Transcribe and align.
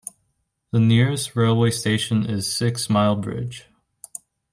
The 0.71 0.79
nearest 0.79 1.35
railway 1.35 1.69
station 1.69 2.25
is 2.27 2.59
in 2.59 2.71
Sixmilebridge. 2.73 3.65